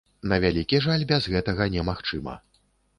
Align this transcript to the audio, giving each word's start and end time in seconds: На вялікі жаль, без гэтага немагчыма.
На 0.31 0.39
вялікі 0.45 0.79
жаль, 0.87 1.05
без 1.13 1.29
гэтага 1.37 1.71
немагчыма. 1.77 2.33